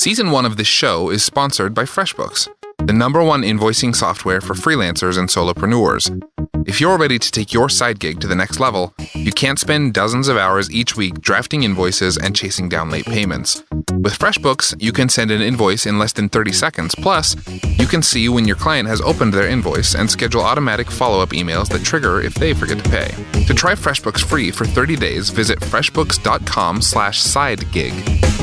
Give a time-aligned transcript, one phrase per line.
[0.00, 4.54] Season 1 of this show is sponsored by FreshBooks, the number one invoicing software for
[4.54, 6.08] freelancers and solopreneurs.
[6.70, 9.92] If you're ready to take your side gig to the next level, you can't spend
[9.92, 13.64] dozens of hours each week drafting invoices and chasing down late payments.
[13.90, 16.94] With FreshBooks, you can send an invoice in less than 30 seconds.
[16.94, 17.34] Plus,
[17.76, 21.30] you can see when your client has opened their invoice and schedule automatic follow up
[21.30, 23.08] emails that trigger if they forget to pay.
[23.46, 27.90] To try FreshBooks free for 30 days, visit freshbooks.com slash sidegig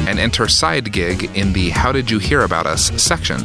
[0.06, 3.38] and enter sidegig in the How Did You Hear About Us section.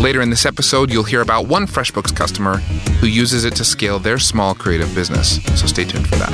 [0.00, 2.58] Later in this episode, you'll hear about one FreshBooks customer
[3.00, 5.42] who uses it to scale their small creative business.
[5.58, 6.32] So stay tuned for that.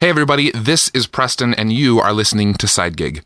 [0.00, 3.22] Hey, everybody, this is Preston, and you are listening to Side Gig.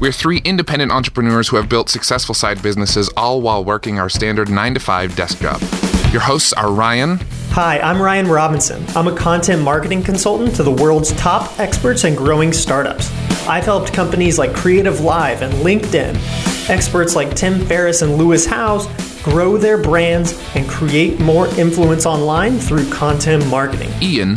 [0.00, 4.48] We're three independent entrepreneurs who have built successful side businesses all while working our standard
[4.48, 5.60] 9 to 5 desk job.
[6.12, 7.18] Your hosts are Ryan.
[7.50, 8.84] Hi, I'm Ryan Robinson.
[8.94, 13.10] I'm a content marketing consultant to the world's top experts and growing startups.
[13.48, 18.86] I've helped companies like Creative Live and LinkedIn, experts like Tim Ferriss and Lewis Howes
[19.24, 23.90] grow their brands and create more influence online through content marketing.
[24.00, 24.36] Ian.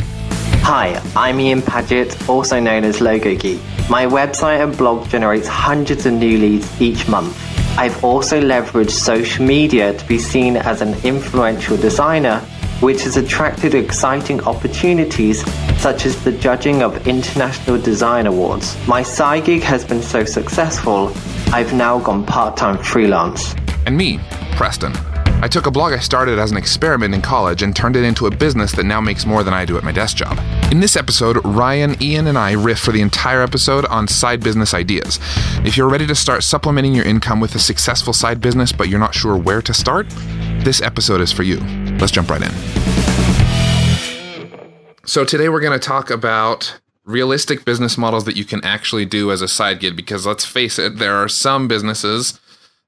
[0.64, 3.60] Hi, I'm Ian Paget, also known as Logo Geek.
[3.88, 7.38] My website and blog generates hundreds of new leads each month.
[7.78, 12.44] I've also leveraged social media to be seen as an influential designer,
[12.82, 15.42] which has attracted exciting opportunities
[15.80, 18.76] such as the judging of international design awards.
[18.86, 21.12] My side gig has been so successful,
[21.52, 23.54] I've now gone part time freelance.
[23.86, 24.18] And me,
[24.56, 24.92] Preston.
[25.42, 28.26] I took a blog I started as an experiment in college and turned it into
[28.26, 30.38] a business that now makes more than I do at my desk job.
[30.70, 34.72] In this episode, Ryan, Ian, and I riff for the entire episode on side business
[34.72, 35.18] ideas.
[35.64, 39.00] If you're ready to start supplementing your income with a successful side business but you're
[39.00, 40.08] not sure where to start,
[40.60, 41.58] this episode is for you.
[42.02, 42.50] Let's jump right in.
[45.04, 49.30] So, today we're going to talk about realistic business models that you can actually do
[49.30, 52.40] as a side gig because let's face it, there are some businesses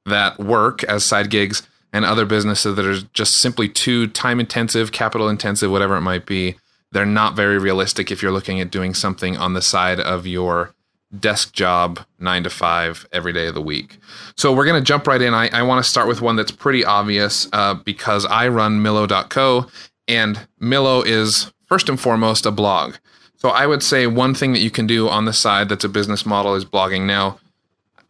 [0.04, 4.90] that work as side gigs and other businesses that are just simply too time intensive,
[4.90, 6.56] capital intensive, whatever it might be.
[6.90, 10.74] They're not very realistic if you're looking at doing something on the side of your
[11.18, 13.98] desk job, nine to five, every day of the week.
[14.36, 15.34] So we're going to jump right in.
[15.34, 19.66] I, I want to start with one that's pretty obvious uh, because I run Millo.co,
[20.08, 22.96] and Millo is first and foremost a blog.
[23.36, 25.88] So I would say one thing that you can do on the side that's a
[25.88, 27.06] business model is blogging.
[27.06, 27.38] Now,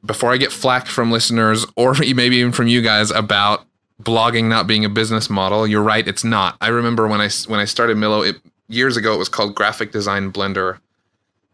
[0.04, 3.66] before I get flack from listeners or maybe even from you guys about
[4.02, 5.66] blogging not being a business model.
[5.66, 6.56] You're right, it's not.
[6.60, 8.36] I remember when I when I started Millo it,
[8.68, 9.14] years ago.
[9.14, 10.78] It was called Graphic Design Blender,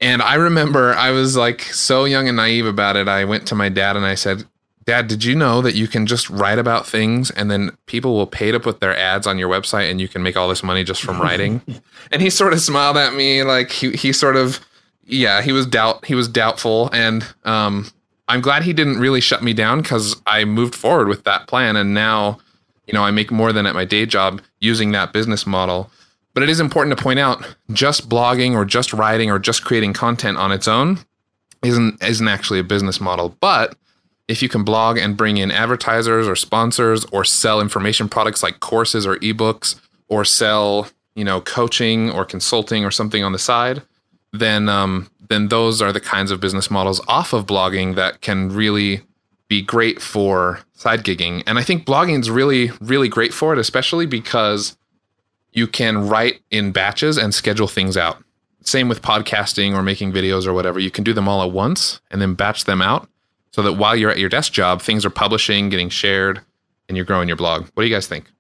[0.01, 3.09] and I remember I was like so young and naive about it.
[3.09, 4.45] I went to my dad and I said,
[4.85, 8.27] "Dad, did you know that you can just write about things and then people will
[8.27, 10.85] pay to put their ads on your website and you can make all this money
[10.85, 11.63] just from writing?"
[12.13, 14.61] and he sort of smiled at me like he he sort of
[15.05, 17.91] yeah he was doubt he was doubtful and um
[18.31, 21.75] I'm glad he didn't really shut me down because I moved forward with that plan
[21.75, 22.39] and now,
[22.87, 25.91] you know, I make more than at my day job using that business model.
[26.33, 29.93] But it is important to point out just blogging or just writing or just creating
[29.93, 31.01] content on its own
[31.63, 33.37] isn't isn't actually a business model.
[33.41, 33.77] But
[34.29, 38.61] if you can blog and bring in advertisers or sponsors or sell information products like
[38.61, 43.83] courses or ebooks or sell, you know, coaching or consulting or something on the side,
[44.33, 48.51] then um, then those are the kinds of business models off of blogging that can
[48.51, 49.03] really
[49.49, 51.43] be great for side gigging.
[51.47, 54.77] And I think blogging is really, really great for it, especially because
[55.53, 58.23] you can write in batches and schedule things out.
[58.63, 60.79] Same with podcasting or making videos or whatever.
[60.79, 63.09] You can do them all at once and then batch them out
[63.53, 66.41] so that while you're at your desk job, things are publishing, getting shared,
[66.89, 67.63] and you're growing your blog.
[67.75, 68.31] What do you guys think?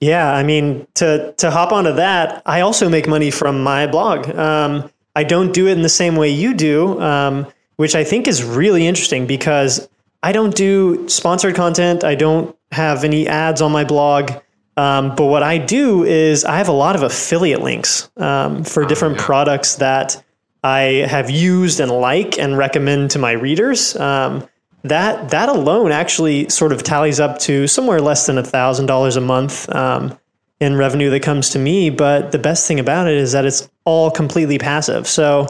[0.00, 4.28] Yeah, I mean, to to hop onto that, I also make money from my blog.
[4.30, 8.28] Um, I don't do it in the same way you do, um, which I think
[8.28, 9.88] is really interesting because
[10.22, 12.04] I don't do sponsored content.
[12.04, 14.30] I don't have any ads on my blog.
[14.78, 18.84] Um, but what I do is I have a lot of affiliate links um, for
[18.84, 19.26] oh, different yeah.
[19.26, 20.22] products that
[20.62, 23.96] I have used and like and recommend to my readers.
[23.96, 24.48] Um,
[24.84, 29.16] that that alone actually sort of tallies up to somewhere less than a thousand dollars
[29.16, 30.16] a month um,
[30.60, 31.90] in revenue that comes to me.
[31.90, 35.08] But the best thing about it is that it's all completely passive.
[35.08, 35.48] So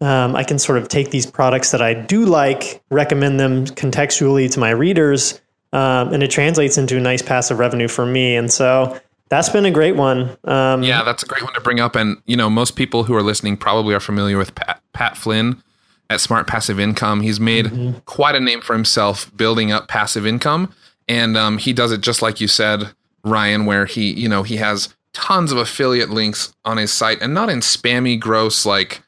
[0.00, 4.48] um, I can sort of take these products that I do like, recommend them contextually
[4.52, 5.40] to my readers,
[5.72, 8.36] um, and it translates into a nice passive revenue for me.
[8.36, 8.98] And so
[9.28, 10.36] that's been a great one.
[10.44, 11.96] Um, yeah, that's a great one to bring up.
[11.96, 15.62] And you know, most people who are listening probably are familiar with Pat, Pat Flynn
[16.10, 17.20] at Smart Passive Income.
[17.20, 17.98] He's made mm-hmm.
[18.06, 20.72] quite a name for himself building up passive income,
[21.06, 22.92] and um, he does it just like you said
[23.24, 27.34] Ryan, where he, you know, he has tons of affiliate links on his site and
[27.34, 29.02] not in spammy, gross, like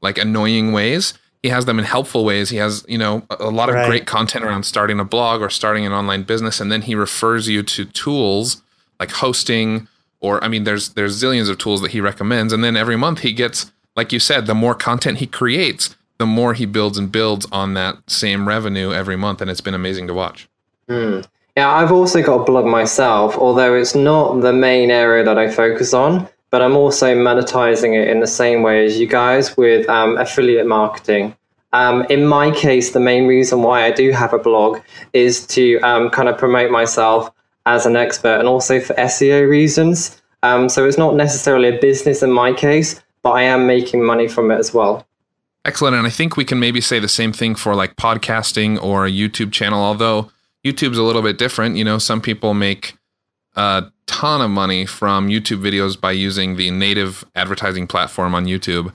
[0.00, 1.14] like annoying ways.
[1.42, 2.50] He has them in helpful ways.
[2.50, 3.86] He has, you know, a, a lot of Right.
[3.86, 7.48] great content around starting a blog or starting an online business, and then he refers
[7.48, 8.62] you to tools
[8.98, 9.86] like hosting
[10.20, 13.20] or I mean, there's there's zillions of tools that he recommends, and then every month
[13.20, 17.12] he gets, like you said, the more content he creates, the more he builds and
[17.12, 20.48] builds on that same revenue every month, and it's been amazing to watch.
[20.88, 21.20] Hmm.
[21.56, 25.50] Yeah, I've also got a blog myself, although it's not the main area that I
[25.50, 29.88] focus on, but I'm also monetizing it in the same way as you guys with
[29.88, 31.36] um, affiliate marketing.
[31.72, 34.80] Um, in my case, the main reason why I do have a blog
[35.12, 37.30] is to um, kind of promote myself
[37.66, 40.20] as an expert and also for SEO reasons.
[40.42, 44.28] Um, so it's not necessarily a business in my case, but I am making money
[44.28, 45.06] from it as well.
[45.64, 45.96] Excellent.
[45.96, 49.10] And I think we can maybe say the same thing for like podcasting or a
[49.10, 50.30] YouTube channel, although
[50.64, 51.76] YouTube's a little bit different.
[51.76, 52.96] You know, some people make
[53.58, 58.92] a ton of money from YouTube videos by using the native advertising platform on YouTube.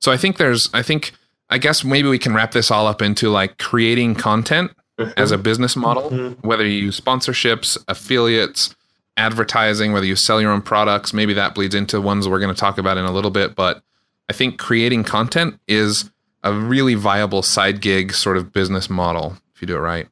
[0.00, 1.12] So I think there's, I think,
[1.48, 4.72] I guess maybe we can wrap this all up into like creating content
[5.16, 5.42] as a mm-hmm.
[5.42, 6.46] business model, mm-hmm.
[6.46, 8.74] whether you use sponsorships, affiliates,
[9.16, 12.60] advertising, whether you sell your own products, maybe that bleeds into ones we're going to
[12.60, 13.54] talk about in a little bit.
[13.54, 13.80] But
[14.28, 16.10] I think creating content is
[16.42, 20.08] a really viable side gig sort of business model if you do it right.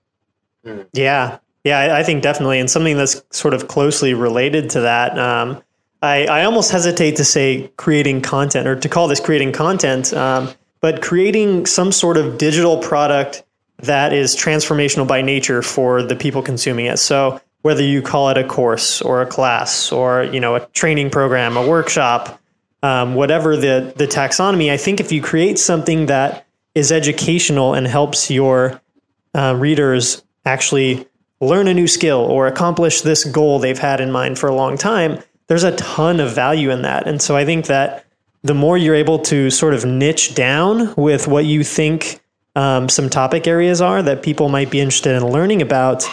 [0.64, 0.86] Mm.
[0.92, 5.18] Yeah, yeah, I, I think definitely, and something that's sort of closely related to that.
[5.18, 5.62] Um,
[6.00, 10.50] I, I almost hesitate to say creating content or to call this creating content, um,
[10.80, 13.42] but creating some sort of digital product
[13.78, 16.98] that is transformational by nature for the people consuming it.
[16.98, 21.10] So whether you call it a course or a class or you know a training
[21.10, 22.40] program, a workshop,
[22.82, 27.88] um, whatever the the taxonomy, I think if you create something that is educational and
[27.88, 28.80] helps your
[29.34, 31.07] uh, readers actually
[31.40, 34.76] learn a new skill or accomplish this goal they've had in mind for a long
[34.76, 37.06] time, there's a ton of value in that.
[37.06, 38.04] And so I think that
[38.42, 42.20] the more you're able to sort of niche down with what you think
[42.54, 46.04] um, some topic areas are that people might be interested in learning about,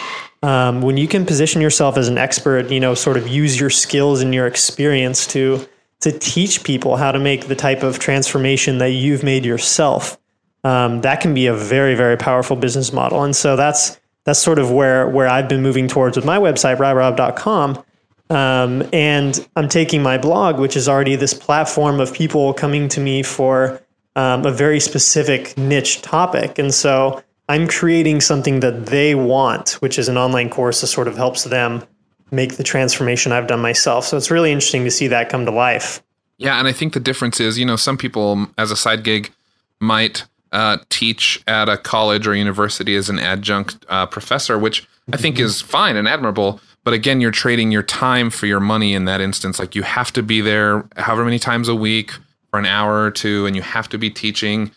[0.42, 3.70] um, when you can position yourself as an expert, you know, sort of use your
[3.70, 5.66] skills and your experience to
[6.00, 10.18] to teach people how to make the type of transformation that you've made yourself
[10.64, 14.58] um, that can be a very very powerful business model and so that's that's sort
[14.58, 17.82] of where where I've been moving towards with my website ryrob.com
[18.28, 23.00] um, and I'm taking my blog which is already this platform of people coming to
[23.00, 23.80] me for
[24.16, 26.58] um, a very specific niche topic.
[26.58, 31.08] And so I'm creating something that they want which is an online course that sort
[31.08, 31.84] of helps them
[32.32, 34.04] make the transformation I've done myself.
[34.04, 36.02] So it's really interesting to see that come to life.
[36.38, 39.32] Yeah, and I think the difference is, you know, some people as a side gig
[39.80, 45.16] might uh, teach at a college or university as an adjunct uh, professor, which I
[45.16, 46.60] think is fine and admirable.
[46.84, 49.58] But again, you're trading your time for your money in that instance.
[49.58, 52.12] Like you have to be there however many times a week
[52.50, 54.70] for an hour or two, and you have to be teaching.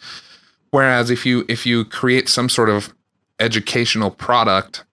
[0.72, 2.94] Whereas if you if you create some sort of
[3.40, 4.84] educational product,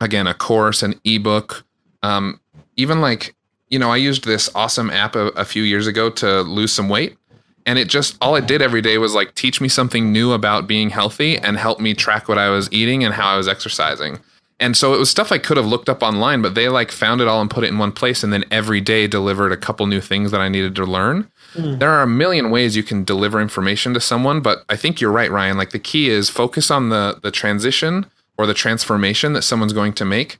[0.00, 1.64] again, a course, an ebook,
[2.02, 2.40] um,
[2.76, 3.34] even like
[3.72, 6.90] you know, I used this awesome app a, a few years ago to lose some
[6.90, 7.16] weight.
[7.64, 10.66] And it just, all it did every day was like teach me something new about
[10.66, 14.18] being healthy and help me track what I was eating and how I was exercising.
[14.62, 17.20] And so it was stuff I could have looked up online, but they like found
[17.20, 19.86] it all and put it in one place and then every day delivered a couple
[19.86, 21.28] new things that I needed to learn.
[21.54, 21.78] Hmm.
[21.78, 25.10] There are a million ways you can deliver information to someone, but I think you're
[25.10, 25.56] right, Ryan.
[25.56, 28.06] Like the key is focus on the the transition
[28.38, 30.38] or the transformation that someone's going to make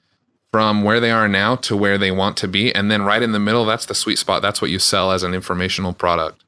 [0.52, 2.72] from where they are now to where they want to be.
[2.74, 4.42] And then right in the middle, that's the sweet spot.
[4.42, 6.41] That's what you sell as an informational product.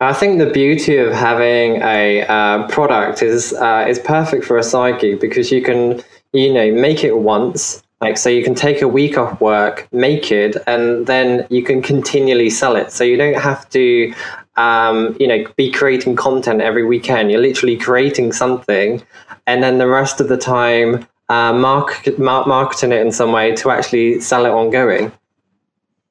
[0.00, 4.62] I think the beauty of having a uh, product is uh, is perfect for a
[4.62, 8.82] side gig because you can you know make it once like so you can take
[8.82, 12.92] a week off work make it and then you can continually sell it.
[12.92, 14.12] So you don't have to
[14.56, 17.30] um, you know be creating content every weekend.
[17.30, 19.02] You're literally creating something
[19.46, 23.54] and then the rest of the time uh, mark, mar- marketing it in some way
[23.56, 25.10] to actually sell it ongoing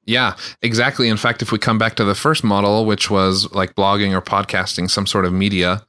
[0.06, 1.10] Yeah, exactly.
[1.10, 4.22] In fact, if we come back to the first model, which was like blogging or
[4.22, 5.86] podcasting, some sort of media,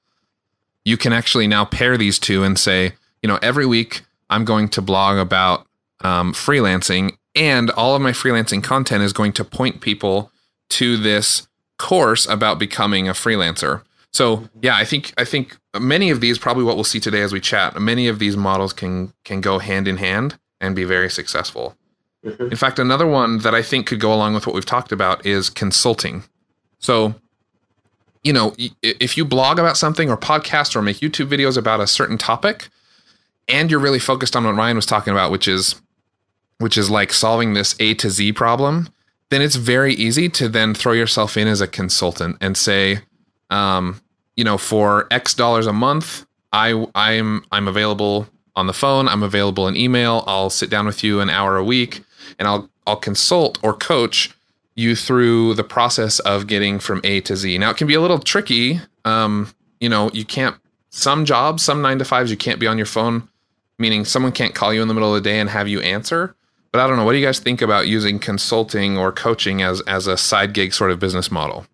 [0.85, 4.69] you can actually now pair these two and say, you know, every week I'm going
[4.71, 5.67] to blog about
[6.01, 10.31] um, freelancing, and all of my freelancing content is going to point people
[10.71, 11.47] to this
[11.79, 13.83] course about becoming a freelancer.
[14.13, 17.33] So yeah, I think I think many of these probably what we'll see today as
[17.33, 17.79] we chat.
[17.79, 21.77] Many of these models can can go hand in hand and be very successful.
[22.41, 25.25] In fact, another one that I think could go along with what we've talked about
[25.25, 26.25] is consulting.
[26.79, 27.15] So,
[28.25, 31.87] you know, if you blog about something or podcast or make YouTube videos about a
[31.87, 32.69] certain topic,
[33.49, 35.81] and you're really focused on what Ryan was talking about, which is
[36.59, 38.89] which is like solving this A to Z problem,
[39.31, 43.01] then it's very easy to then throw yourself in as a consultant and say,
[43.51, 44.01] um,
[44.37, 48.27] you know, for X dollars a month, I I'm I'm available
[48.57, 49.07] on the phone.
[49.07, 50.25] I'm available in email.
[50.27, 52.03] I'll sit down with you an hour a week,
[52.39, 54.35] and I'll I'll consult or coach
[54.75, 57.59] you through the process of getting from A to Z.
[57.59, 58.81] Now it can be a little tricky.
[59.05, 60.57] Um, you know, you can't
[60.91, 63.29] some jobs, some nine to fives, you can't be on your phone,
[63.79, 66.35] meaning someone can't call you in the middle of the day and have you answer.
[66.73, 67.05] But I don't know.
[67.05, 70.75] What do you guys think about using consulting or coaching as as a side gig
[70.75, 71.67] sort of business model?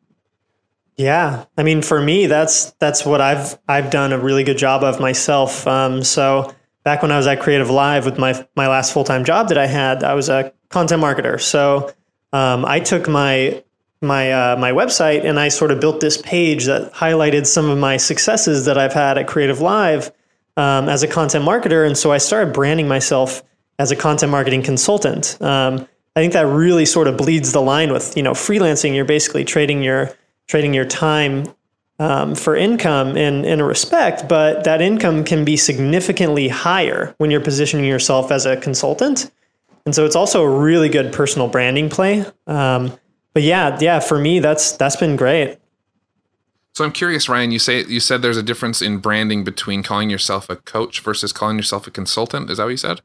[0.96, 4.84] Yeah, I mean, for me, that's that's what I've I've done a really good job
[4.84, 5.66] of myself.
[5.66, 9.24] Um, so back when I was at Creative Live with my my last full time
[9.24, 11.40] job that I had, I was a content marketer.
[11.40, 11.92] So
[12.32, 13.62] um, I took my
[14.00, 17.78] my uh, my website and I sort of built this page that highlighted some of
[17.78, 20.10] my successes that I've had at Creative Live
[20.56, 23.42] um, as a content marketer, and so I started branding myself
[23.78, 25.40] as a content marketing consultant.
[25.40, 28.94] Um, I think that really sort of bleeds the line with you know freelancing.
[28.94, 30.12] You're basically trading your
[30.48, 31.46] trading your time
[31.98, 37.30] um, for income in in a respect, but that income can be significantly higher when
[37.30, 39.30] you're positioning yourself as a consultant.
[39.84, 42.24] And so it's also a really good personal branding play.
[42.46, 42.92] Um,
[43.34, 45.58] but yeah, yeah, for me, that's that's been great.
[46.74, 47.50] So I'm curious, Ryan.
[47.50, 51.32] You say you said there's a difference in branding between calling yourself a coach versus
[51.32, 52.50] calling yourself a consultant.
[52.50, 53.00] Is that what you said?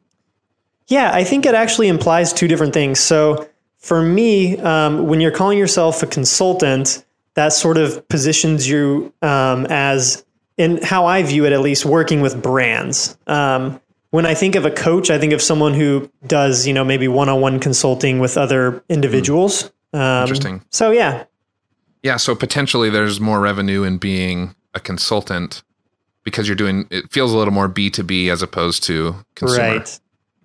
[0.87, 2.99] Yeah, I think it actually implies two different things.
[2.99, 7.03] So for me, um, when you're calling yourself a consultant,
[7.37, 10.25] that sort of positions you um, as,
[10.57, 13.15] in how I view it at least, working with brands.
[13.27, 13.79] Um,
[14.09, 17.07] when I think of a coach, I think of someone who does, you know, maybe
[17.07, 19.71] one-on-one consulting with other individuals.
[19.93, 20.21] Mm.
[20.23, 20.63] Interesting.
[20.71, 21.25] So yeah,
[22.01, 22.17] yeah.
[22.17, 25.61] So potentially, there's more revenue in being a consultant
[26.23, 26.87] because you're doing.
[26.89, 29.77] It feels a little more B two B as opposed to consumer.
[29.77, 29.99] Right.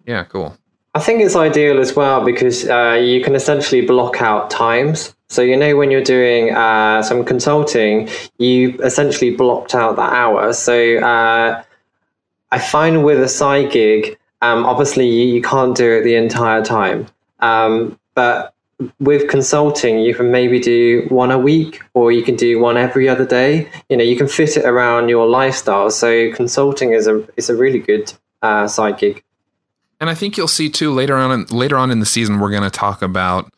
[0.07, 0.25] Yeah.
[0.25, 0.59] Cool.
[0.95, 5.15] I think it's ideal as well because uh, you can essentially block out times.
[5.33, 10.53] So you know when you're doing uh, some consulting, you essentially blocked out that hour.
[10.53, 11.63] So uh,
[12.51, 16.63] I find with a side gig, um, obviously you, you, can't do it the entire
[16.63, 17.07] time.
[17.41, 18.53] Um, but
[19.01, 23.09] with consulting, you can maybe do one a week or you can do one every
[23.09, 23.71] other day.
[23.89, 25.89] You know, you can fit it around your lifestyle.
[25.91, 28.13] So consulting is a is a really good
[28.43, 29.25] uh, side gig.
[29.99, 32.51] And I think you'll see too later on in, later on in the season we're
[32.51, 33.51] going to talk about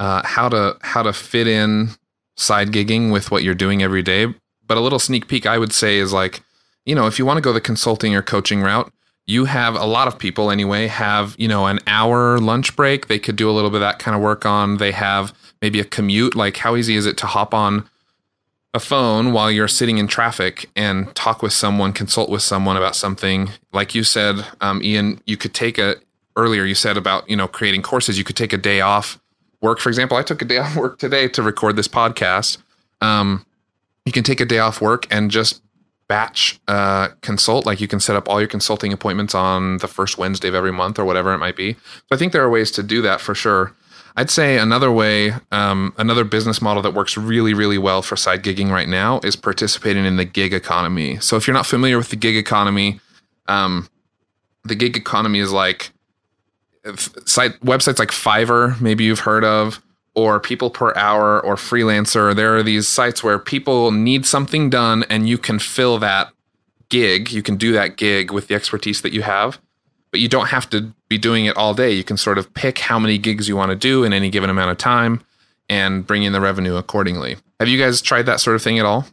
[0.00, 1.90] uh, how to how to fit in
[2.36, 4.34] side gigging with what you're doing every day.
[4.66, 6.42] But a little sneak peek I would say is like
[6.86, 8.92] you know, if you want to go the consulting or coaching route,
[9.26, 13.06] you have a lot of people anyway have, you know, an hour lunch break.
[13.06, 14.78] They could do a little bit of that kind of work on.
[14.78, 16.34] They have maybe a commute.
[16.34, 17.88] Like, how easy is it to hop on
[18.72, 22.96] a phone while you're sitting in traffic and talk with someone, consult with someone about
[22.96, 23.50] something?
[23.72, 25.96] Like you said, um, Ian, you could take a,
[26.34, 28.18] earlier you said about, you know, creating courses.
[28.18, 29.19] You could take a day off
[29.60, 29.78] work.
[29.78, 32.58] For example, I took a day off work today to record this podcast.
[33.00, 33.44] Um,
[34.04, 35.62] you can take a day off work and just
[36.08, 37.66] batch uh, consult.
[37.66, 40.72] Like you can set up all your consulting appointments on the first Wednesday of every
[40.72, 41.74] month or whatever it might be.
[41.74, 43.74] So I think there are ways to do that for sure.
[44.16, 48.42] I'd say another way, um, another business model that works really, really well for side
[48.42, 51.20] gigging right now is participating in the gig economy.
[51.20, 52.98] So if you're not familiar with the gig economy,
[53.46, 53.88] um,
[54.64, 55.92] the gig economy is like
[57.24, 59.82] site websites like Fiverr, maybe you've heard of,
[60.14, 62.34] or people per hour or freelancer.
[62.34, 66.32] There are these sites where people need something done and you can fill that
[66.88, 67.30] gig.
[67.30, 69.60] You can do that gig with the expertise that you have,
[70.10, 71.92] but you don't have to be doing it all day.
[71.92, 74.50] You can sort of pick how many gigs you want to do in any given
[74.50, 75.22] amount of time
[75.68, 77.36] and bring in the revenue accordingly.
[77.60, 79.06] Have you guys tried that sort of thing at all?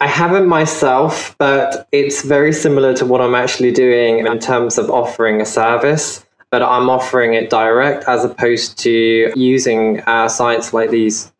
[0.00, 4.90] I haven't myself, but it's very similar to what I'm actually doing in terms of
[4.90, 10.90] offering a service but I'm offering it direct as opposed to using uh, sites like
[10.90, 11.30] these.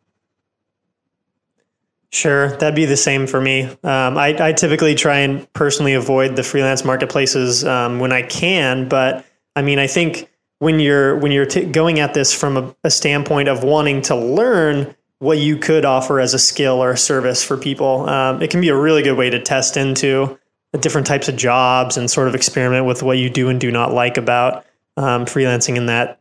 [2.11, 3.63] Sure, that'd be the same for me.
[3.63, 8.89] Um, I, I, typically try and personally avoid the freelance marketplaces um, when I can,
[8.89, 9.25] but
[9.55, 12.89] I mean, I think when you're when you're t- going at this from a, a
[12.89, 17.43] standpoint of wanting to learn what you could offer as a skill or a service
[17.43, 20.39] for people, um, it can be a really good way to test into
[20.71, 23.71] the different types of jobs and sort of experiment with what you do and do
[23.71, 24.65] not like about
[24.97, 26.19] um, freelancing in that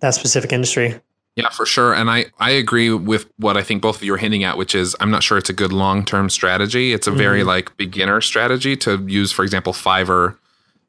[0.00, 0.94] that specific industry.
[1.36, 1.94] Yeah, for sure.
[1.94, 4.74] And I, I agree with what I think both of you are hinting at, which
[4.74, 6.92] is I'm not sure it's a good long term strategy.
[6.92, 7.18] It's a mm-hmm.
[7.18, 10.36] very like beginner strategy to use, for example, Fiverr.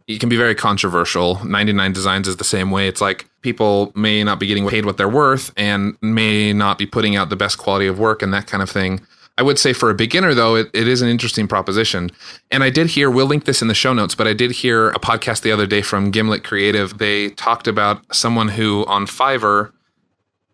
[0.08, 1.44] It can be very controversial.
[1.46, 2.88] 99 Designs is the same way.
[2.88, 6.86] It's like people may not be getting paid what they're worth and may not be
[6.86, 9.02] putting out the best quality of work and that kind of thing.
[9.38, 12.10] I would say for a beginner, though, it, it is an interesting proposition.
[12.50, 14.90] And I did hear, we'll link this in the show notes, but I did hear
[14.90, 16.98] a podcast the other day from Gimlet Creative.
[16.98, 19.72] They talked about someone who on Fiverr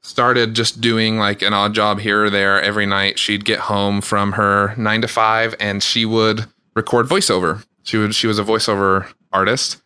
[0.02, 3.18] started just doing like an odd job here or there every night.
[3.18, 6.46] She'd get home from her nine to five and she would
[6.76, 7.66] record voiceover.
[7.84, 9.82] She would she was a voiceover artist.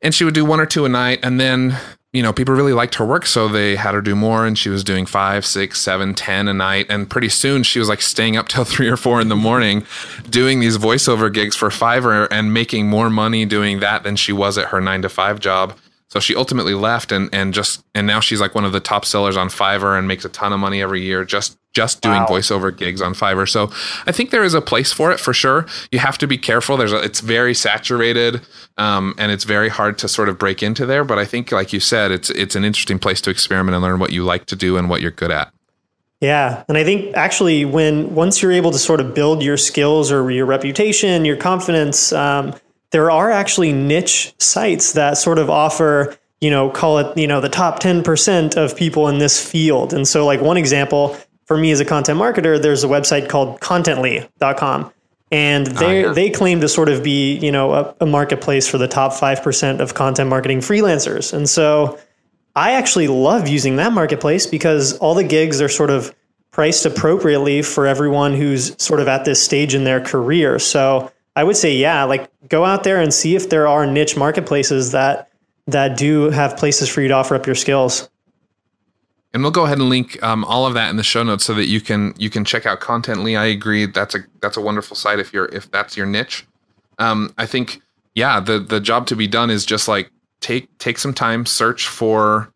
[0.00, 1.76] And she would do one or two a night and then
[2.12, 4.70] you know, people really liked her work, so they had her do more, and she
[4.70, 6.86] was doing five, six, seven, ten a night.
[6.88, 9.84] And pretty soon, she was like staying up till three or four in the morning,
[10.28, 14.56] doing these voiceover gigs for Fiverr and making more money doing that than she was
[14.56, 15.76] at her nine to five job.
[16.08, 19.04] So she ultimately left and and just and now she's like one of the top
[19.04, 22.26] sellers on Fiverr and makes a ton of money every year just just doing wow.
[22.26, 23.48] voiceover gigs on Fiverr.
[23.48, 23.70] So
[24.06, 25.66] I think there is a place for it for sure.
[25.92, 26.76] You have to be careful.
[26.76, 28.40] There's a, it's very saturated
[28.78, 31.04] um, and it's very hard to sort of break into there.
[31.04, 34.00] But I think, like you said, it's it's an interesting place to experiment and learn
[34.00, 35.52] what you like to do and what you're good at.
[36.20, 40.10] Yeah, and I think actually when once you're able to sort of build your skills
[40.10, 42.12] or your reputation, your confidence.
[42.12, 42.54] Um,
[42.90, 47.40] there are actually niche sites that sort of offer, you know, call it, you know,
[47.40, 49.92] the top 10% of people in this field.
[49.92, 53.60] And so, like, one example for me as a content marketer, there's a website called
[53.60, 54.92] contently.com.
[55.30, 56.12] And ah, they, oh, yeah.
[56.14, 59.80] they claim to sort of be, you know, a, a marketplace for the top 5%
[59.80, 61.32] of content marketing freelancers.
[61.32, 61.98] And so,
[62.58, 66.12] I actually love using that marketplace because all the gigs are sort of
[66.50, 70.58] priced appropriately for everyone who's sort of at this stage in their career.
[70.58, 74.16] So I would say, yeah, like go out there and see if there are niche
[74.16, 75.30] marketplaces that
[75.68, 78.10] that do have places for you to offer up your skills.
[79.32, 81.54] And we'll go ahead and link um, all of that in the show notes so
[81.54, 83.38] that you can you can check out Contently.
[83.38, 86.44] I agree that's a that's a wonderful site if you're if that's your niche.
[86.98, 87.82] Um, I think
[88.16, 91.86] yeah, the the job to be done is just like take take some time, search
[91.86, 92.52] for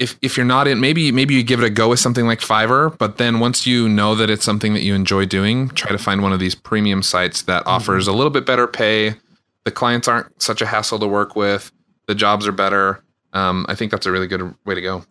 [0.00, 2.40] if if you're not in maybe maybe you give it a go with something like
[2.40, 5.98] Fiverr, but then once you know that it's something that you enjoy doing, try to
[5.98, 7.70] find one of these premium sites that mm-hmm.
[7.70, 9.14] offers a little bit better pay.
[9.64, 11.70] The clients aren't such a hassle to work with.
[12.06, 13.04] The jobs are better.
[13.34, 15.04] Um, I think that's a really good way to go.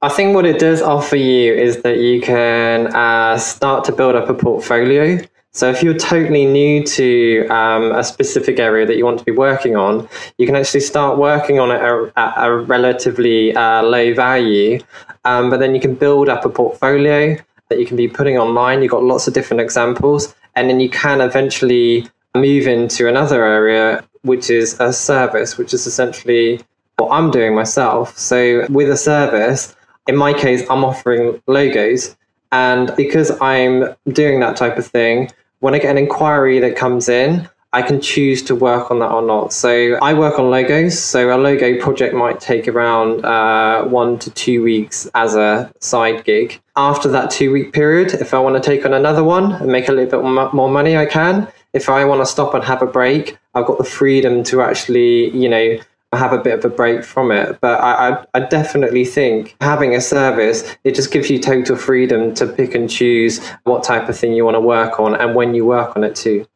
[0.00, 4.14] I think what it does offer you is that you can uh, start to build
[4.14, 5.18] up a portfolio
[5.54, 9.32] so if you're totally new to um, a specific area that you want to be
[9.32, 14.80] working on, you can actually start working on it at a relatively uh, low value,
[15.24, 17.36] um, but then you can build up a portfolio
[17.68, 18.82] that you can be putting online.
[18.82, 24.02] You've got lots of different examples, and then you can eventually move into another area,
[24.22, 26.60] which is a service, which is essentially
[26.96, 28.16] what I'm doing myself.
[28.16, 32.16] So with a service, in my case, I'm offering logos.
[32.52, 35.30] And because I'm doing that type of thing,
[35.62, 39.12] when I get an inquiry that comes in, I can choose to work on that
[39.12, 39.52] or not.
[39.52, 40.98] So I work on logos.
[40.98, 46.24] So a logo project might take around uh, one to two weeks as a side
[46.24, 46.60] gig.
[46.74, 49.88] After that two week period, if I want to take on another one and make
[49.88, 51.46] a little bit more money, I can.
[51.72, 55.30] If I want to stop and have a break, I've got the freedom to actually,
[55.30, 55.78] you know,
[56.12, 57.58] have a bit of a break from it.
[57.60, 62.34] But I, I, I, definitely think having a service, it just gives you total freedom
[62.34, 65.54] to pick and choose what type of thing you want to work on and when
[65.54, 66.46] you work on it too.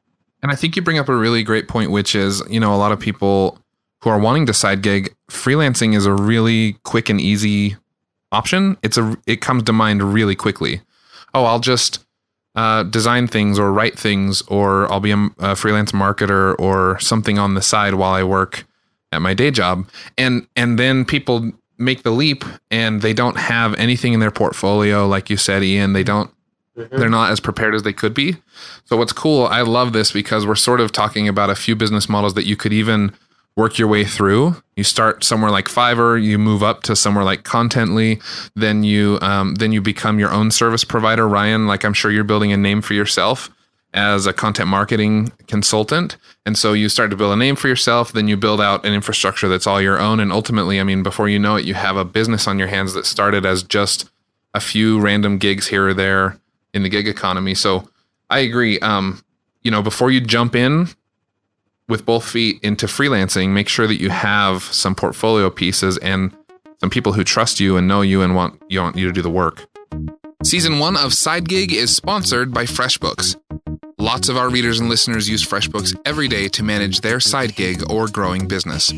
[0.43, 2.77] And I think you bring up a really great point, which is, you know, a
[2.77, 3.59] lot of people
[4.03, 7.77] who are wanting to side gig, freelancing is a really quick and easy
[8.31, 8.77] option.
[8.83, 10.83] It's a, it comes to mind really quickly.
[11.33, 12.05] Oh, I'll just
[12.55, 17.39] uh, design things or write things, or I'll be a, a freelance marketer or something
[17.39, 18.67] on the side while I work
[19.17, 19.89] at my day job.
[20.17, 25.07] And and then people make the leap and they don't have anything in their portfolio
[25.07, 26.31] like you said Ian they don't
[26.75, 26.97] mm-hmm.
[26.97, 28.37] they're not as prepared as they could be.
[28.85, 32.09] So what's cool I love this because we're sort of talking about a few business
[32.09, 33.13] models that you could even
[33.57, 34.57] work your way through.
[34.77, 38.23] You start somewhere like Fiverr you move up to somewhere like Contently
[38.55, 41.29] then you um, then you become your own service provider.
[41.29, 43.51] Ryan like I'm sure you're building a name for yourself
[43.97, 46.17] as a content marketing consultant.
[46.45, 48.93] And so you start to build a name for yourself, then you build out an
[48.93, 50.21] infrastructure that's all your own.
[50.21, 52.93] And ultimately, I mean, before you know it, you have a business on your hands
[52.93, 54.11] that started as just
[54.55, 56.39] a few random gigs here or there
[56.75, 57.55] in the gig economy.
[57.55, 57.89] So
[58.29, 58.79] I agree.
[58.81, 59.25] Um,
[59.63, 60.89] you know, before you jump in
[61.89, 66.37] with both feet into freelancing, make sure that you have some portfolio pieces and
[66.81, 69.23] some people who trust you and know you and want you want you to do
[69.23, 69.67] the work.
[70.43, 73.37] Season one of Side Gig is sponsored by FreshBooks.
[73.99, 77.83] Lots of our readers and listeners use FreshBooks every day to manage their side gig
[77.91, 78.93] or growing business.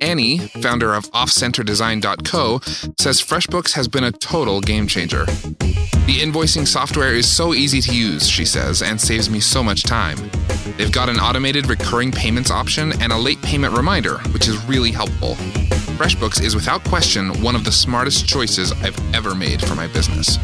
[0.00, 2.60] Annie, founder of offcenterdesign.co,
[2.98, 5.26] says FreshBooks has been a total game changer.
[5.26, 9.82] The invoicing software is so easy to use, she says, and saves me so much
[9.82, 10.16] time.
[10.78, 14.92] They've got an automated recurring payments option and a late payment reminder, which is really
[14.92, 15.36] helpful.
[16.02, 20.36] FreshBooks is without question one of the smartest choices I've ever made for my business.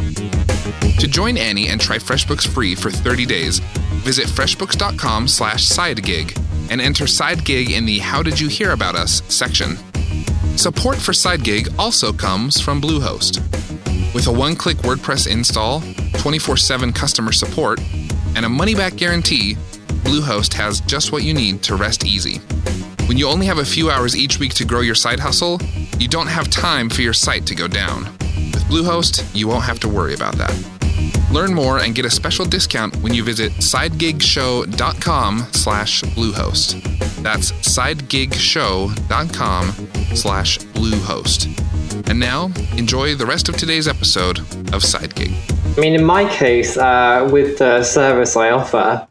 [1.00, 3.58] To join Annie and try FreshBooks free for 30 days,
[4.04, 6.38] visit freshbooks.com slash sidegig
[6.70, 9.76] and enter SideGig in the How Did You Hear About Us section.
[10.56, 13.40] Support for SideGig also comes from Bluehost.
[14.14, 15.82] With a one click WordPress install,
[16.20, 17.80] 24 7 customer support,
[18.36, 19.56] and a money back guarantee,
[20.04, 22.40] Bluehost has just what you need to rest easy.
[23.08, 25.58] When you only have a few hours each week to grow your side hustle,
[25.98, 28.04] you don't have time for your site to go down.
[28.04, 30.52] With Bluehost, you won't have to worry about that.
[31.32, 36.82] Learn more and get a special discount when you visit sidegigshow.com slash bluehost.
[37.22, 39.72] That's sidegigshow.com
[40.14, 42.10] slash bluehost.
[42.10, 45.78] And now, enjoy the rest of today's episode of SideGig.
[45.78, 49.08] I mean, in my case, uh, with the service I offer,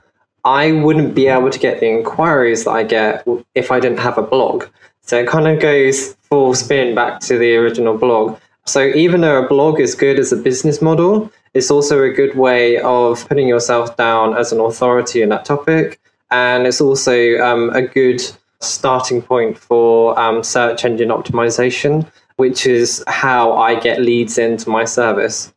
[0.47, 4.17] I wouldn't be able to get the inquiries that I get if I didn't have
[4.17, 4.63] a blog.
[5.01, 8.39] So it kind of goes full spin back to the original blog.
[8.65, 12.37] So even though a blog is good as a business model, it's also a good
[12.37, 15.99] way of putting yourself down as an authority in that topic.
[16.31, 18.21] And it's also um, a good
[18.61, 24.85] starting point for um, search engine optimization, which is how I get leads into my
[24.85, 25.53] service.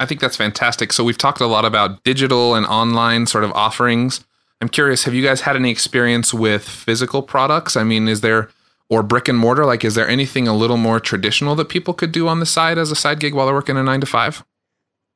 [0.00, 0.92] I think that's fantastic.
[0.92, 4.24] So we've talked a lot about digital and online sort of offerings.
[4.60, 7.76] I'm curious, have you guys had any experience with physical products?
[7.76, 8.48] I mean, is there
[8.88, 9.64] or brick and mortar?
[9.64, 12.78] Like, is there anything a little more traditional that people could do on the side
[12.78, 14.44] as a side gig while they're working a nine to five?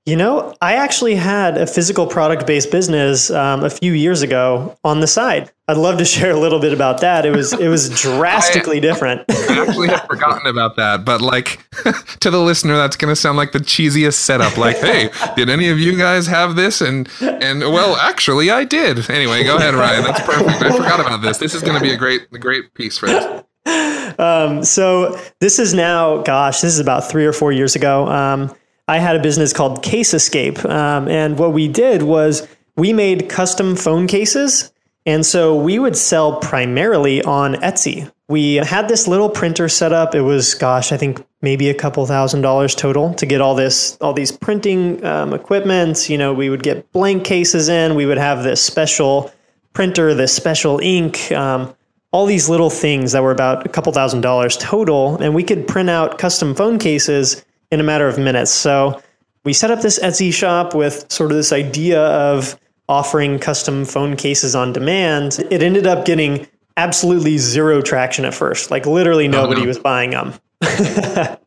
[0.04, 4.76] You know, I actually had a physical product based business um, a few years ago
[4.82, 5.52] on the side.
[5.68, 7.24] I'd love to share a little bit about that.
[7.24, 9.20] It was it was drastically I, different.
[9.30, 11.64] I actually had forgotten about that, but like
[12.18, 14.56] to the listener, that's going to sound like the cheesiest setup.
[14.56, 16.80] Like, hey, did any of you guys have this?
[16.80, 19.08] And and well, actually, I did.
[19.08, 20.02] Anyway, go ahead, Ryan.
[20.02, 20.62] That's perfect.
[20.62, 21.38] I forgot about this.
[21.38, 23.44] This is going to be a great a great piece for this.
[24.18, 28.08] Um, so this is now, gosh, this is about three or four years ago.
[28.08, 28.54] Um,
[28.88, 30.64] I had a business called Case Escape.
[30.64, 34.72] Um, and what we did was we made custom phone cases.
[35.04, 38.10] And so we would sell primarily on Etsy.
[38.28, 40.14] We had this little printer set up.
[40.14, 43.98] It was, gosh, I think maybe a couple thousand dollars total to get all this,
[44.00, 46.08] all these printing um, equipment.
[46.08, 47.94] You know, we would get blank cases in.
[47.94, 49.32] We would have this special
[49.72, 51.74] printer, this special ink, um,
[52.12, 55.16] all these little things that were about a couple thousand dollars total.
[55.20, 58.52] And we could print out custom phone cases in a matter of minutes.
[58.52, 59.02] So
[59.44, 62.56] we set up this Etsy shop with sort of this idea of
[62.88, 65.38] offering custom phone cases on demand.
[65.50, 68.70] It ended up getting absolutely zero traction at first.
[68.70, 69.68] Like literally oh, nobody oh, no.
[69.68, 70.34] was buying them.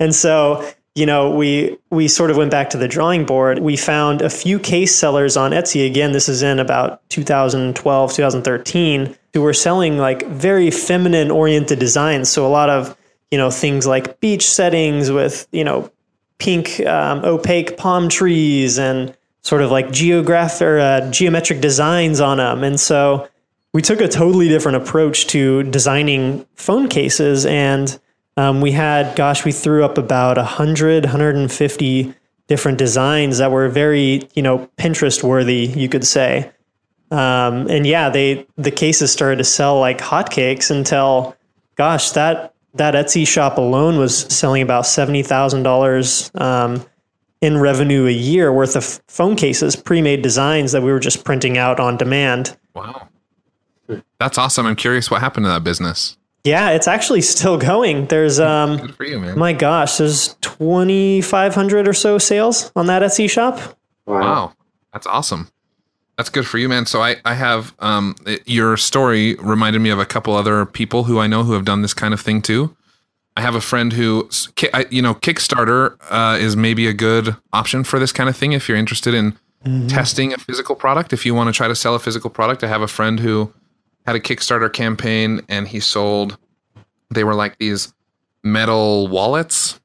[0.00, 3.58] and so, you know, we we sort of went back to the drawing board.
[3.58, 5.86] We found a few case sellers on Etsy.
[5.86, 12.28] Again, this is in about 2012, 2013, who were selling like very feminine oriented designs.
[12.28, 12.96] So a lot of
[13.30, 15.90] you know things like beach settings with you know
[16.38, 22.38] pink um, opaque palm trees and sort of like geographic or uh, geometric designs on
[22.38, 23.28] them and so
[23.72, 27.98] we took a totally different approach to designing phone cases and
[28.36, 32.14] um, we had gosh we threw up about 100 150
[32.46, 36.50] different designs that were very you know pinterest worthy you could say.
[37.10, 41.36] Um, and yeah they the cases started to sell like hotcakes until
[41.76, 46.30] gosh that that Etsy shop alone was selling about seventy thousand um, dollars
[47.40, 51.58] in revenue a year worth of phone cases, pre-made designs that we were just printing
[51.58, 52.56] out on demand.
[52.74, 53.08] Wow,
[54.18, 54.66] that's awesome!
[54.66, 56.16] I'm curious what happened to that business.
[56.44, 58.06] Yeah, it's actually still going.
[58.06, 59.38] There's um, good for you, man.
[59.38, 63.58] My gosh, there's 2,500 or so sales on that Etsy shop.
[64.06, 64.52] Wow, wow.
[64.92, 65.48] that's awesome.
[66.16, 66.86] That's good for you, man.
[66.86, 68.14] So I, I have um,
[68.46, 71.82] your story reminded me of a couple other people who I know who have done
[71.82, 72.76] this kind of thing too.
[73.36, 74.28] I have a friend who,
[74.90, 78.68] you know, Kickstarter uh, is maybe a good option for this kind of thing if
[78.68, 79.32] you're interested in
[79.64, 79.88] mm-hmm.
[79.88, 81.12] testing a physical product.
[81.12, 83.52] If you want to try to sell a physical product, I have a friend who
[84.06, 86.38] had a Kickstarter campaign and he sold.
[87.10, 87.92] They were like these
[88.44, 89.80] metal wallets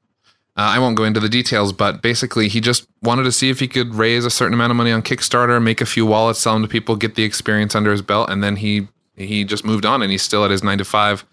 [0.60, 3.60] uh, I won't go into the details, but basically, he just wanted to see if
[3.60, 6.52] he could raise a certain amount of money on Kickstarter, make a few wallets, sell
[6.52, 9.86] them to people, get the experience under his belt, and then he he just moved
[9.86, 11.24] on, and he's still at his nine to five.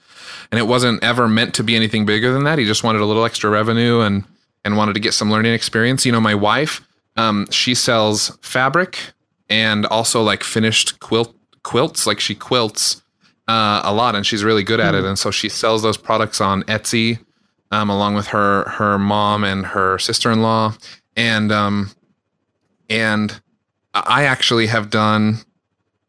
[0.50, 2.58] And it wasn't ever meant to be anything bigger than that.
[2.58, 4.24] He just wanted a little extra revenue and
[4.64, 6.06] and wanted to get some learning experience.
[6.06, 6.88] You know, my wife,
[7.18, 9.12] um, she sells fabric
[9.50, 12.08] and also like finished quilt quilts.
[12.08, 13.02] Like she quilts
[13.50, 15.00] uh, a lot, and she's really good at mm.
[15.00, 15.04] it.
[15.04, 17.20] And so she sells those products on Etsy
[17.72, 20.74] um, along with her her mom and her sister in law,
[21.16, 21.92] and um,
[22.90, 23.40] and
[23.94, 25.40] I actually have done.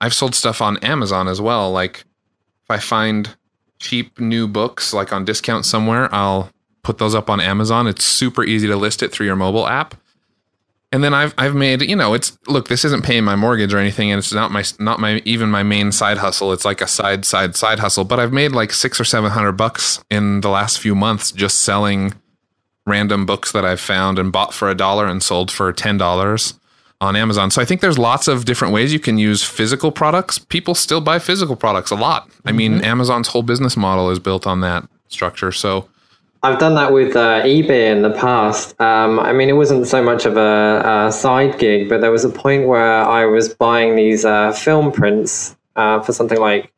[0.01, 1.73] I've sold stuff on Amazon as well.
[1.73, 2.05] Like
[2.65, 3.35] if I find
[3.81, 6.51] cheap new books like on discount somewhere, I'll
[6.83, 7.87] put those up on Amazon.
[7.87, 9.97] It's super easy to list it through your mobile app
[10.93, 13.79] and then I've I've made you know it's look this isn't paying my mortgage or
[13.79, 16.87] anything and it's not my not my even my main side hustle it's like a
[16.87, 20.49] side side side hustle but I've made like six or seven hundred bucks in the
[20.49, 22.15] last few months just selling
[22.87, 26.55] random books that I've found and bought for a dollar and sold for ten dollars
[27.01, 27.51] on Amazon.
[27.51, 30.39] So I think there's lots of different ways you can use physical products.
[30.39, 32.29] People still buy physical products a lot.
[32.45, 32.85] I mean, mm-hmm.
[32.85, 35.53] Amazon's whole business model is built on that structure.
[35.53, 35.89] So
[36.43, 38.81] I've done that with uh, eBay in the past.
[38.81, 42.25] Um, I mean, it wasn't so much of a, a, side gig, but there was
[42.25, 46.73] a point where I was buying these uh, film prints uh, for something like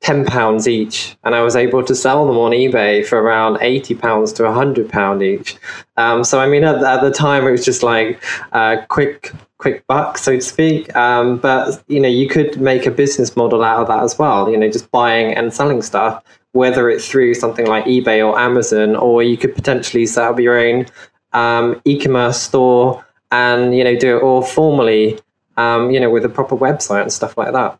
[0.00, 3.94] ten pounds each, and I was able to sell them on eBay for around eighty
[3.94, 5.56] pounds to hundred pound each.
[5.96, 9.86] Um, so I mean, at, at, the time, it was just like a quick, quick
[9.86, 10.94] buck, so to speak.
[10.94, 14.50] Um, but you know, you could make a business model out of that as well.
[14.50, 18.96] You know, just buying and selling stuff, whether it's through something like eBay or Amazon,
[18.96, 20.86] or you could potentially set up your own
[21.32, 25.18] um, e-commerce store and you know do it all formally.
[25.56, 27.78] Um, you know, with a proper website and stuff like that.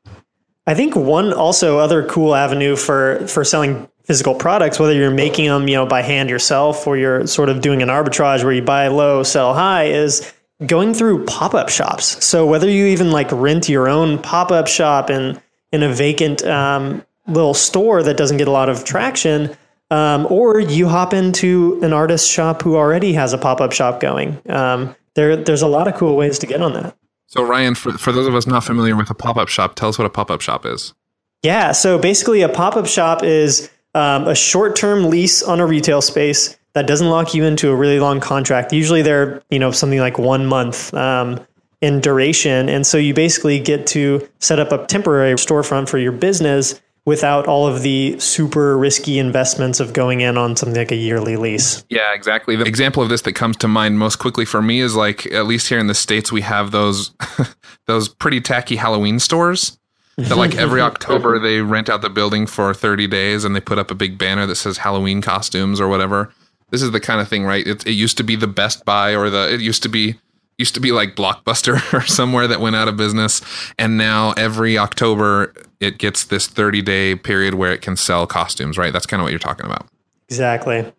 [0.67, 5.47] I think one also other cool avenue for for selling physical products, whether you're making
[5.47, 8.61] them, you know, by hand yourself or you're sort of doing an arbitrage where you
[8.61, 10.33] buy low, sell high, is
[10.67, 12.23] going through pop-up shops.
[12.25, 15.41] So whether you even like rent your own pop-up shop in
[15.73, 19.57] in a vacant um, little store that doesn't get a lot of traction,
[19.91, 24.41] um, or you hop into an artist shop who already has a pop-up shop going.
[24.49, 26.97] Um, there, there's a lot of cool ways to get on that.
[27.27, 29.89] So, Ryan, for, for those of us not familiar with a pop up shop, tell
[29.89, 30.95] us what a pop up shop is.
[31.43, 31.73] Yeah.
[31.73, 36.03] So, basically, a pop up shop is um, a short term lease on a retail
[36.03, 38.73] space that doesn't lock you into a really long contract.
[38.73, 40.93] Usually, they're, you know, something like one month.
[40.95, 41.41] Um,
[41.81, 42.69] in duration.
[42.69, 47.47] And so you basically get to set up a temporary storefront for your business without
[47.47, 51.85] all of the super risky investments of going in on something like a yearly lease.
[51.89, 52.57] Yeah, exactly.
[52.57, 55.47] The example of this that comes to mind most quickly for me is like at
[55.47, 57.13] least here in the states we have those
[57.87, 59.79] those pretty tacky Halloween stores
[60.17, 63.79] that like every October they rent out the building for 30 days and they put
[63.79, 66.33] up a big banner that says Halloween costumes or whatever.
[66.71, 67.67] This is the kind of thing, right?
[67.67, 70.17] It, it used to be the Best Buy or the it used to be
[70.61, 73.43] used to be like Blockbuster or somewhere that went out of business.
[73.79, 78.79] And now every October, it gets this 30 day period where it can sell costumes,
[78.79, 78.93] right?
[78.93, 79.89] That's kind of what you're talking about.
[80.29, 80.93] Exactly.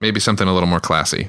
[0.00, 1.28] Maybe something a little more classy.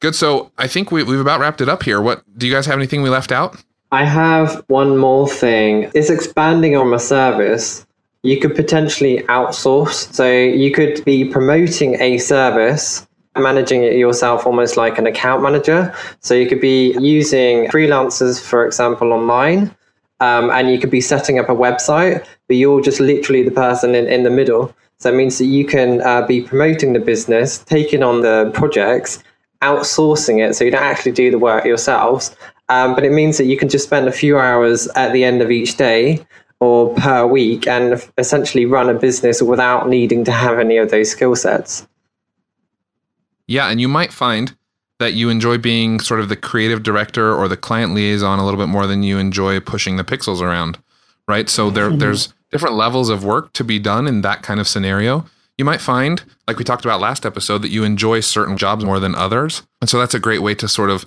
[0.00, 0.14] Good.
[0.14, 2.00] So I think we, we've about wrapped it up here.
[2.00, 3.62] What do you guys have anything we left out?
[3.92, 5.90] I have one more thing.
[5.94, 7.84] It's expanding on a service.
[8.22, 10.12] You could potentially outsource.
[10.14, 15.94] So you could be promoting a service managing it yourself almost like an account manager.
[16.20, 19.74] So you could be using freelancers, for example, online,
[20.20, 23.94] um, and you could be setting up a website, but you're just literally the person
[23.94, 24.74] in, in the middle.
[24.98, 29.22] So it means that you can uh, be promoting the business, taking on the projects,
[29.62, 32.36] outsourcing it so you don't actually do the work yourselves.
[32.68, 35.42] Um, but it means that you can just spend a few hours at the end
[35.42, 36.24] of each day
[36.60, 41.10] or per week and essentially run a business without needing to have any of those
[41.10, 41.86] skill sets.
[43.50, 44.56] Yeah, and you might find
[45.00, 48.60] that you enjoy being sort of the creative director or the client liaison a little
[48.60, 50.78] bit more than you enjoy pushing the pixels around,
[51.26, 51.48] right?
[51.48, 51.98] So there mm-hmm.
[51.98, 55.26] there's different levels of work to be done in that kind of scenario.
[55.58, 59.00] You might find, like we talked about last episode, that you enjoy certain jobs more
[59.00, 59.62] than others.
[59.80, 61.04] And so that's a great way to sort of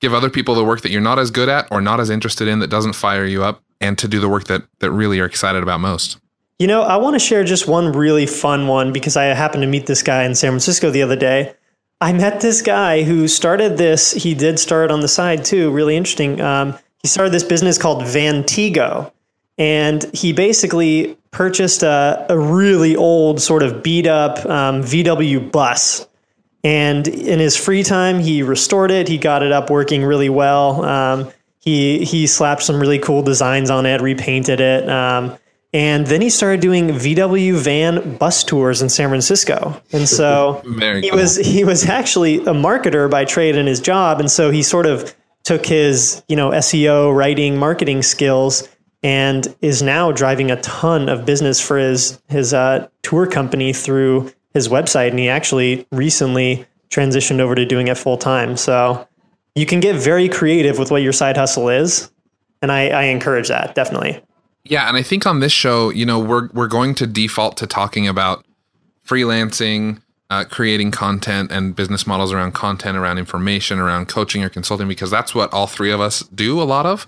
[0.00, 2.48] give other people the work that you're not as good at or not as interested
[2.48, 5.26] in that doesn't fire you up and to do the work that that really you're
[5.26, 6.18] excited about most.
[6.58, 9.68] You know, I want to share just one really fun one because I happened to
[9.68, 11.54] meet this guy in San Francisco the other day.
[12.00, 14.12] I met this guy who started this.
[14.12, 15.72] He did start on the side too.
[15.72, 16.40] Really interesting.
[16.40, 19.10] Um, he started this business called Vantigo,
[19.56, 26.06] and he basically purchased a, a really old, sort of beat up um, VW bus.
[26.64, 29.08] And in his free time, he restored it.
[29.08, 30.84] He got it up working really well.
[30.84, 34.88] Um, he he slapped some really cool designs on it, repainted it.
[34.88, 35.36] Um,
[35.72, 39.80] and then he started doing VW van bus tours in San Francisco.
[39.92, 41.18] And so he cool.
[41.18, 44.20] was he was actually a marketer by trade in his job.
[44.20, 48.68] And so he sort of took his, you know, SEO, writing, marketing skills
[49.02, 54.32] and is now driving a ton of business for his his uh, tour company through
[54.54, 55.10] his website.
[55.10, 58.56] And he actually recently transitioned over to doing it full time.
[58.56, 59.06] So
[59.54, 62.10] you can get very creative with what your side hustle is.
[62.62, 64.22] And I, I encourage that definitely.
[64.68, 67.66] Yeah, and I think on this show, you know, we're we're going to default to
[67.66, 68.44] talking about
[69.06, 74.86] freelancing, uh, creating content, and business models around content, around information, around coaching or consulting,
[74.86, 77.06] because that's what all three of us do a lot of.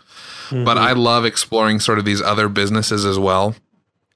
[0.49, 0.65] Mm-hmm.
[0.65, 3.55] But I love exploring sort of these other businesses as well.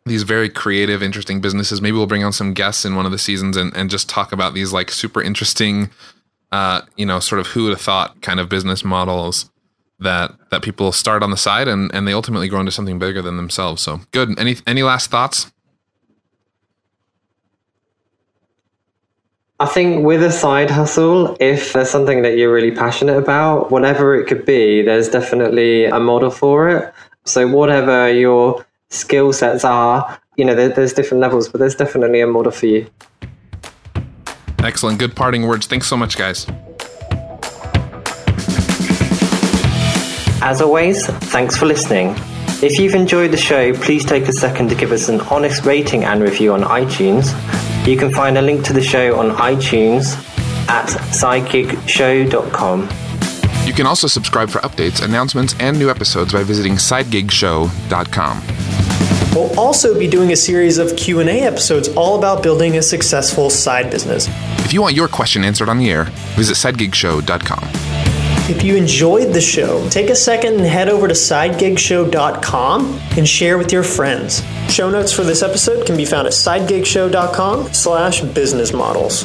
[0.07, 1.81] These very creative, interesting businesses.
[1.81, 4.33] Maybe we'll bring on some guests in one of the seasons and, and just talk
[4.33, 5.91] about these like super interesting,
[6.51, 9.51] uh, you know, sort of who would have thought kind of business models
[10.05, 13.21] that that people start on the side and and they ultimately grow into something bigger
[13.21, 13.83] than themselves.
[13.83, 14.39] So good.
[14.39, 15.51] Any any last thoughts?
[19.61, 24.15] I think with a side hustle, if there's something that you're really passionate about, whatever
[24.15, 26.93] it could be, there's definitely a model for it.
[27.25, 32.21] So, whatever your skill sets are, you know, there, there's different levels, but there's definitely
[32.21, 32.87] a model for you.
[34.59, 34.99] Excellent.
[34.99, 35.67] Good parting words.
[35.67, 36.47] Thanks so much, guys.
[40.45, 42.15] As always, thanks for listening.
[42.63, 46.05] If you've enjoyed the show, please take a second to give us an honest rating
[46.05, 47.33] and review on iTunes.
[47.87, 50.15] You can find a link to the show on iTunes
[50.69, 52.89] at sidegigshow.com.
[53.67, 58.43] You can also subscribe for updates, announcements, and new episodes by visiting sidegigshow.com.
[59.35, 63.91] We'll also be doing a series of Q&A episodes all about building a successful side
[63.91, 64.29] business.
[64.59, 66.05] If you want your question answered on the air,
[66.37, 67.94] visit sidegigshow.com.
[68.47, 73.57] If you enjoyed the show, take a second and head over to sidegigshow.com and share
[73.57, 74.43] with your friends.
[74.69, 79.23] Show notes for this episode can be found at sidegigshow.com slash business models.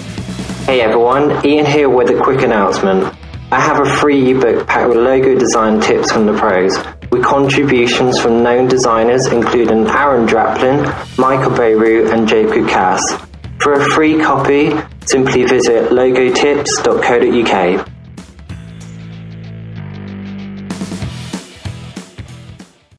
[0.65, 3.13] Hey everyone, Ian here with a quick announcement.
[3.51, 6.77] I have a free ebook packed with logo design tips from the pros,
[7.11, 10.85] with contributions from known designers including Aaron Draplin,
[11.17, 13.01] Michael Bierut, and Jacob Cass.
[13.59, 14.71] For a free copy,
[15.05, 17.88] simply visit logotips.co.uk.